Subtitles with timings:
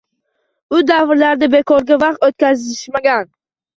[0.77, 3.35] U davrlarda bekorga vaqt o'tkazishmagan.